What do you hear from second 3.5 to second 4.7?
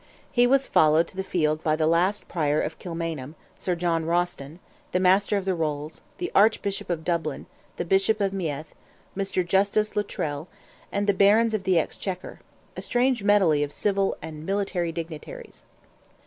Sir John Rawson,